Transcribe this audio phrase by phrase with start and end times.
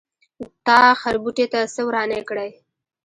[0.65, 2.49] تا خربوټي څه ورانی کړی.